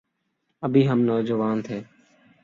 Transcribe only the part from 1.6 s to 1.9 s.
تھے۔